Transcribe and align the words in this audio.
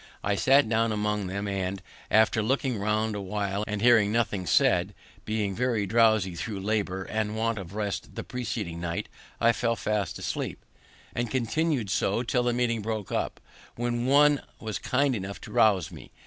I 0.23 0.33
sat 0.33 0.67
down 0.67 0.91
among 0.91 1.27
them, 1.27 1.47
and, 1.47 1.79
after 2.09 2.41
looking 2.41 2.79
round 2.79 3.15
awhile 3.15 3.63
and 3.67 3.83
hearing 3.83 4.11
nothing 4.11 4.47
said, 4.47 4.95
being 5.25 5.53
very 5.55 5.85
drowsy 5.85 6.33
thro' 6.33 6.55
labour 6.57 7.03
and 7.03 7.35
want 7.35 7.59
of 7.59 7.75
rest 7.75 8.15
the 8.15 8.23
preceding 8.23 8.79
night, 8.79 9.09
I 9.39 9.51
fell 9.51 9.75
fast 9.75 10.17
asleep, 10.17 10.65
and 11.13 11.29
continu'd 11.29 11.91
so 11.91 12.23
till 12.23 12.41
the 12.41 12.51
meeting 12.51 12.81
broke 12.81 13.11
up, 13.11 13.39
when 13.75 14.07
one 14.07 14.41
was 14.59 14.79
kind 14.79 15.15
enough 15.15 15.39
to 15.41 15.51
rouse 15.51 15.91
me. 15.91 16.09